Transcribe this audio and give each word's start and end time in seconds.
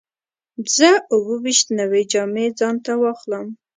زه 0.75 0.89
اووه 1.13 1.35
ویشت 1.43 1.67
نوې 1.79 2.01
جامې 2.11 2.45
ځان 2.59 2.75
ته 2.85 2.91
واخلم. 3.01 3.45